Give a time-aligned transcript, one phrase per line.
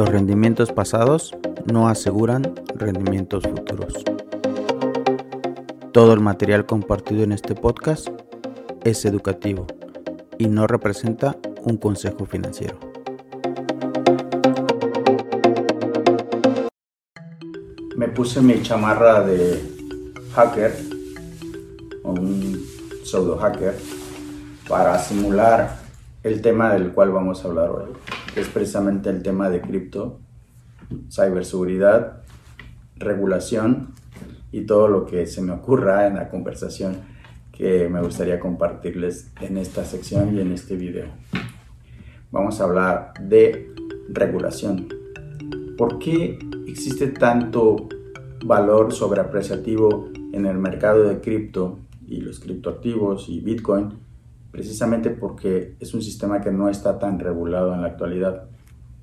[0.00, 1.36] Los rendimientos pasados
[1.70, 3.92] no aseguran rendimientos futuros.
[5.92, 8.08] Todo el material compartido en este podcast
[8.82, 9.66] es educativo
[10.38, 12.78] y no representa un consejo financiero.
[17.94, 19.62] Me puse mi chamarra de
[20.34, 20.78] hacker
[22.04, 22.58] un
[23.04, 23.76] pseudo hacker
[24.66, 25.79] para simular
[26.22, 27.90] el tema del cual vamos a hablar hoy,
[28.36, 30.20] es precisamente el tema de cripto,
[31.10, 32.22] ciberseguridad,
[32.96, 33.94] regulación
[34.52, 36.98] y todo lo que se me ocurra en la conversación
[37.52, 41.08] que me gustaría compartirles en esta sección y en este video.
[42.30, 43.72] Vamos a hablar de
[44.08, 44.88] regulación.
[45.76, 47.88] ¿Por qué existe tanto
[48.44, 54.09] valor sobreapreciativo en el mercado de cripto y los criptoactivos y Bitcoin?
[54.50, 58.48] Precisamente porque es un sistema que no está tan regulado en la actualidad.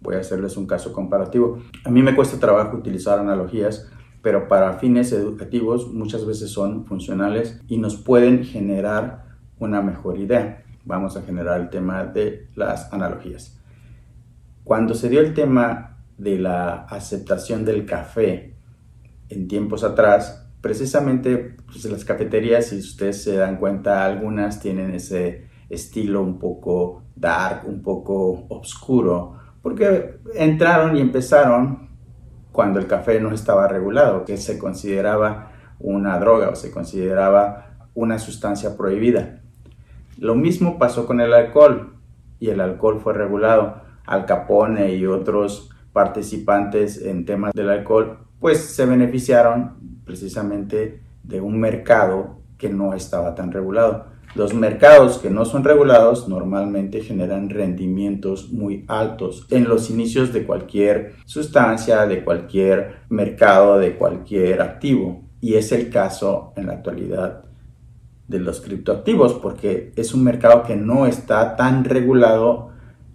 [0.01, 1.59] Voy a hacerles un caso comparativo.
[1.83, 3.89] A mí me cuesta trabajo utilizar analogías
[4.27, 9.23] pero para fines educativos muchas veces son funcionales y nos pueden generar
[9.57, 10.63] una mejor idea.
[10.83, 13.57] Vamos a generar el tema de las analogías.
[14.63, 18.55] Cuando se dio el tema de la aceptación del café
[19.29, 25.47] en tiempos atrás, precisamente pues, las cafeterías, si ustedes se dan cuenta, algunas tienen ese
[25.69, 31.89] estilo un poco dark, un poco oscuro, porque entraron y empezaron
[32.51, 38.17] cuando el café no estaba regulado, que se consideraba una droga o se consideraba una
[38.17, 39.41] sustancia prohibida.
[40.17, 41.95] Lo mismo pasó con el alcohol
[42.39, 43.81] y el alcohol fue regulado.
[44.05, 51.59] Al Capone y otros participantes en temas del alcohol pues se beneficiaron precisamente de un
[51.59, 54.07] mercado que no estaba tan regulado.
[54.35, 60.45] Los mercados que no son regulados normalmente generan rendimientos muy altos en los inicios de
[60.45, 65.23] cualquier sustancia, de cualquier mercado, de cualquier activo.
[65.41, 67.45] Y es el caso en la actualidad
[68.27, 72.69] de los criptoactivos porque es un mercado que no está tan regulado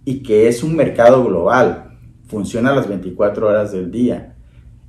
[0.05, 1.97] y que es un mercado global.
[2.27, 4.32] Funciona las 24 horas del día.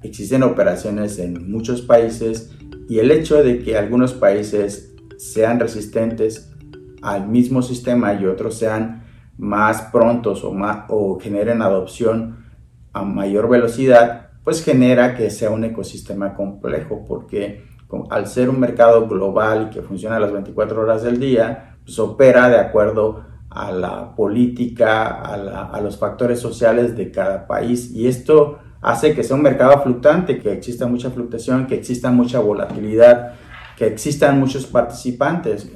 [0.05, 2.53] Existen operaciones en muchos países
[2.91, 6.53] y el hecho de que algunos países sean resistentes
[7.01, 9.03] al mismo sistema y otros sean
[9.39, 12.45] más prontos o, más, o generen adopción
[12.93, 17.65] a mayor velocidad, pues genera que sea un ecosistema complejo, porque
[18.11, 22.59] al ser un mercado global que funciona las 24 horas del día, pues opera de
[22.59, 27.91] acuerdo a la política, a, a los factores sociales de cada país.
[27.93, 32.39] Y esto hace que sea un mercado fluctuante, que exista mucha fluctuación, que exista mucha
[32.39, 33.35] volatilidad
[33.77, 35.69] que existan muchos participantes.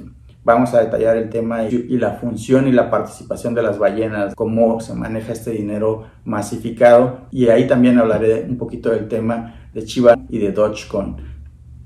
[0.43, 4.79] Vamos a detallar el tema y la función y la participación de las ballenas, cómo
[4.79, 7.27] se maneja este dinero masificado.
[7.29, 11.17] Y ahí también hablaré un poquito del tema de Chiva y de Dogecoin.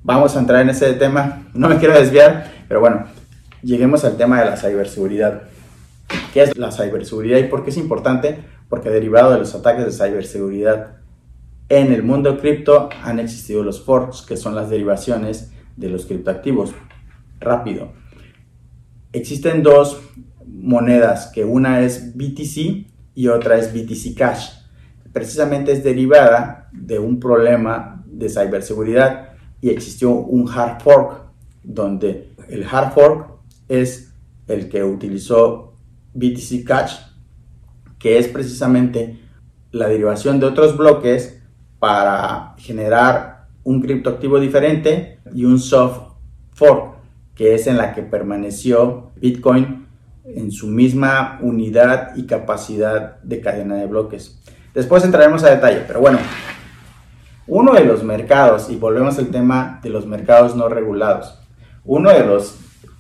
[0.03, 3.06] Vamos a entrar en ese tema, no me quiero desviar, pero bueno,
[3.63, 5.44] lleguemos al tema de la ciberseguridad.
[6.33, 8.39] ¿Qué es la ciberseguridad y por qué es importante?
[8.69, 11.03] Porque derivado de los ataques de ciberseguridad
[11.69, 16.74] en el mundo cripto han existido los forks, que son las derivaciones de los criptoactivos.
[17.40, 17.94] Rápido.
[19.12, 20.01] Existen dos
[20.46, 24.50] monedas, que una es BTC y otra es BTC Cash.
[25.12, 31.24] Precisamente es derivada de un problema de ciberseguridad y existió un hard fork,
[31.63, 33.31] donde el hard fork
[33.68, 34.13] es
[34.47, 35.75] el que utilizó
[36.13, 36.97] BTC Cash,
[38.00, 39.19] que es precisamente
[39.71, 41.43] la derivación de otros bloques
[41.83, 46.13] para generar un criptoactivo diferente y un soft
[46.53, 46.94] fork,
[47.35, 49.85] que es en la que permaneció Bitcoin
[50.24, 54.41] en su misma unidad y capacidad de cadena de bloques.
[54.74, 56.19] Después entraremos a detalle, pero bueno,
[57.47, 61.38] uno de los mercados, y volvemos al tema de los mercados no regulados,
[61.83, 62.59] uno de los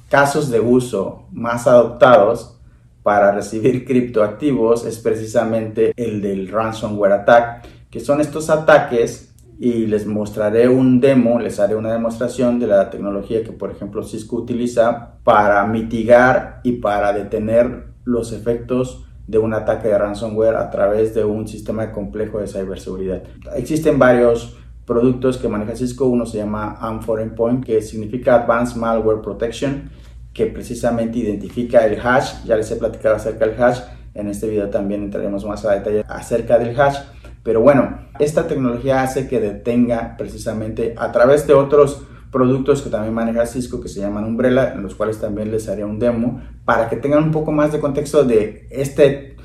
[0.09, 2.59] casos de uso más adoptados
[3.01, 10.07] para recibir criptoactivos es precisamente el del ransomware attack, que son estos ataques y les
[10.07, 15.19] mostraré un demo, les haré una demostración de la tecnología que por ejemplo Cisco utiliza
[15.23, 21.23] para mitigar y para detener los efectos de un ataque de ransomware a través de
[21.23, 23.21] un sistema complejo de ciberseguridad.
[23.55, 24.57] Existen varios
[24.87, 29.91] productos que maneja Cisco, uno se llama AM4 Endpoint, que significa Advanced Malware Protection,
[30.33, 33.81] que precisamente identifica el hash, ya les he platicado acerca del hash,
[34.15, 36.97] en este video también entraremos más a detalle acerca del hash,
[37.43, 43.13] pero bueno, esta tecnología hace que detenga precisamente a través de otros productos que también
[43.13, 46.89] maneja Cisco que se llaman Umbrella, en los cuales también les haré un demo para
[46.89, 49.35] que tengan un poco más de contexto de este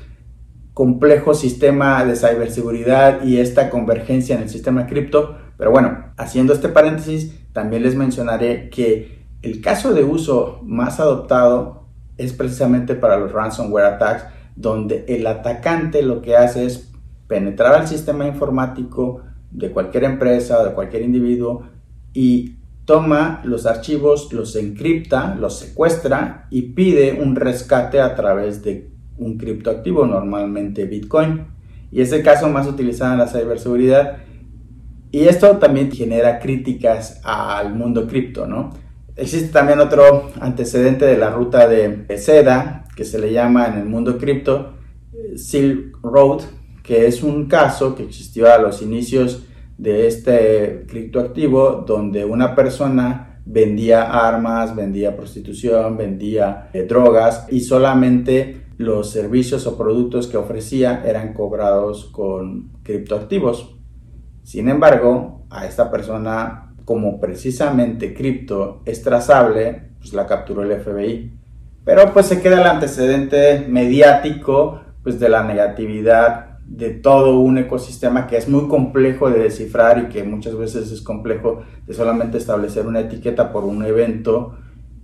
[0.73, 5.37] complejo sistema de ciberseguridad y esta convergencia en el sistema cripto.
[5.57, 11.89] Pero bueno, haciendo este paréntesis, también les mencionaré que el caso de uso más adoptado
[12.17, 14.25] es precisamente para los ransomware attacks,
[14.55, 16.88] donde el atacante lo que hace es
[17.29, 19.21] penetrar al sistema informático
[19.51, 21.63] de cualquier empresa o de cualquier individuo
[22.11, 22.55] y
[22.85, 29.37] toma los archivos, los encripta, los secuestra y pide un rescate a través de un
[29.37, 31.45] criptoactivo, normalmente Bitcoin.
[31.91, 34.17] Y es el caso más utilizado en la ciberseguridad.
[35.11, 38.71] Y esto también genera críticas al mundo cripto, ¿no?
[39.15, 43.85] Existe también otro antecedente de la ruta de seda, que se le llama en el
[43.85, 44.73] mundo cripto
[45.35, 46.41] Silk Road,
[46.89, 49.45] que es un caso que existió a los inicios
[49.77, 58.63] de este criptoactivo donde una persona vendía armas, vendía prostitución, vendía eh, drogas y solamente
[58.77, 63.75] los servicios o productos que ofrecía eran cobrados con criptoactivos.
[64.41, 71.37] Sin embargo, a esta persona, como precisamente cripto es trazable, pues la capturó el FBI.
[71.85, 78.27] Pero pues se queda el antecedente mediático pues de la negatividad de todo un ecosistema
[78.27, 82.85] que es muy complejo de descifrar y que muchas veces es complejo de solamente establecer
[82.85, 84.55] una etiqueta por un evento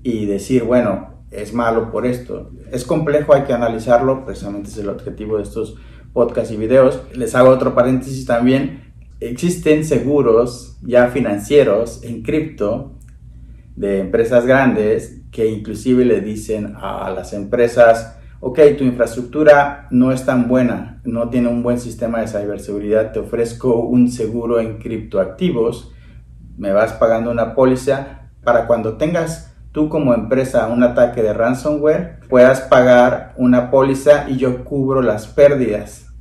[0.04, 2.52] y decir, bueno, es malo por esto.
[2.72, 5.76] Es complejo, hay que analizarlo, precisamente es el objetivo de estos
[6.14, 7.02] podcasts y videos.
[7.16, 8.94] Les hago otro paréntesis también.
[9.20, 13.00] Existen seguros ya financieros en cripto
[13.76, 18.18] de empresas grandes que inclusive le dicen a las empresas,
[18.48, 23.18] ok, tu infraestructura no es tan buena, no tiene un buen sistema de ciberseguridad, te
[23.18, 25.92] ofrezco un seguro en criptoactivos,
[26.56, 32.20] me vas pagando una póliza para cuando tengas tú como empresa un ataque de ransomware,
[32.30, 36.14] puedas pagar una póliza y yo cubro las pérdidas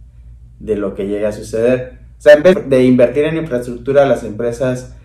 [0.58, 1.98] de lo que llegue a suceder.
[2.16, 4.96] O sea, en vez de invertir en infraestructura, las empresas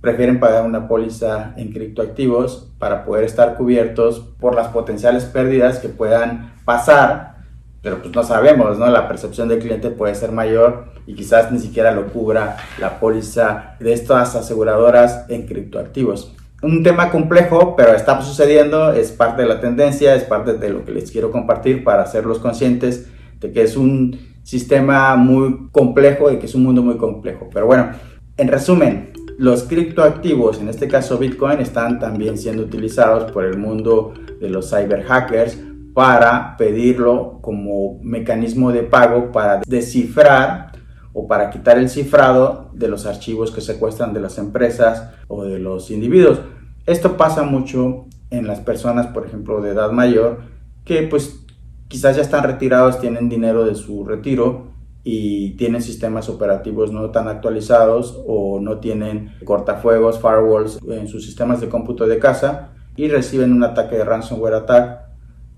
[0.00, 5.88] prefieren pagar una póliza en criptoactivos para poder estar cubiertos por las potenciales pérdidas que
[5.88, 7.36] puedan pasar,
[7.82, 8.86] pero pues no sabemos, ¿no?
[8.86, 13.76] La percepción del cliente puede ser mayor y quizás ni siquiera lo cubra la póliza
[13.80, 16.34] de estas aseguradoras en criptoactivos.
[16.62, 20.84] Un tema complejo, pero está sucediendo, es parte de la tendencia, es parte de lo
[20.84, 23.08] que les quiero compartir para hacerlos conscientes
[23.40, 27.48] de que es un sistema muy complejo y que es un mundo muy complejo.
[27.52, 27.90] Pero bueno,
[28.36, 34.12] en resumen, los criptoactivos, en este caso Bitcoin, están también siendo utilizados por el mundo
[34.38, 35.56] de los cyber hackers
[35.94, 40.72] para pedirlo como mecanismo de pago para descifrar
[41.14, 45.58] o para quitar el cifrado de los archivos que secuestran de las empresas o de
[45.58, 46.40] los individuos.
[46.84, 50.40] Esto pasa mucho en las personas, por ejemplo, de edad mayor,
[50.84, 51.46] que pues
[51.88, 54.69] quizás ya están retirados, tienen dinero de su retiro
[55.02, 61.60] y tienen sistemas operativos no tan actualizados o no tienen cortafuegos, firewalls en sus sistemas
[61.60, 65.00] de cómputo de casa y reciben un ataque de ransomware attack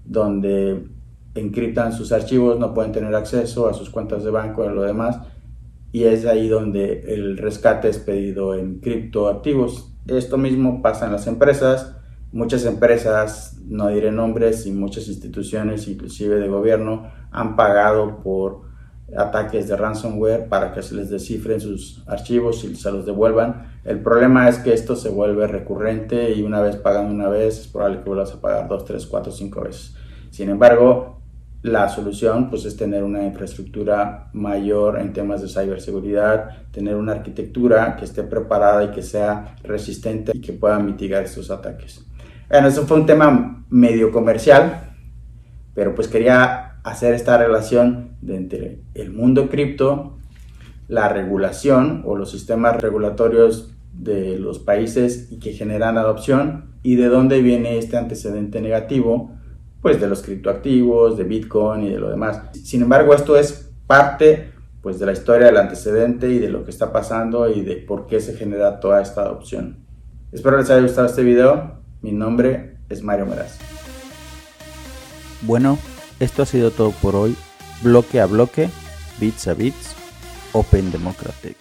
[0.04, 0.86] donde
[1.34, 5.18] encriptan sus archivos, no pueden tener acceso a sus cuentas de banco y lo demás
[5.92, 9.92] y es ahí donde el rescate es pedido en criptoactivos.
[10.08, 11.94] Esto mismo pasa en las empresas,
[12.32, 18.71] muchas empresas, no diré nombres, y muchas instituciones, inclusive de gobierno, han pagado por
[19.16, 23.72] ataques de ransomware para que se les descifren sus archivos y se los devuelvan.
[23.84, 27.68] El problema es que esto se vuelve recurrente y una vez pagando una vez es
[27.68, 29.94] probable que vuelvas a pagar dos, tres, cuatro, cinco veces.
[30.30, 31.22] Sin embargo,
[31.62, 37.96] la solución pues es tener una infraestructura mayor en temas de ciberseguridad, tener una arquitectura
[37.96, 42.04] que esté preparada y que sea resistente y que pueda mitigar estos ataques.
[42.48, 44.94] Bueno, eso fue un tema medio comercial,
[45.74, 50.18] pero pues quería hacer esta relación entre el mundo cripto,
[50.88, 57.06] la regulación o los sistemas regulatorios de los países y que generan adopción y de
[57.06, 59.30] dónde viene este antecedente negativo,
[59.80, 62.40] pues de los criptoactivos, de Bitcoin y de lo demás.
[62.52, 66.72] Sin embargo, esto es parte pues de la historia del antecedente y de lo que
[66.72, 69.86] está pasando y de por qué se genera toda esta adopción.
[70.32, 71.80] Espero les haya gustado este video.
[72.00, 73.58] Mi nombre es Mario Meraz.
[75.42, 75.78] Bueno,
[76.22, 77.36] Esto ha sido todo por hoy.
[77.82, 78.70] Bloque a bloque,
[79.18, 79.96] bits a bits,
[80.52, 81.56] Open Democratic.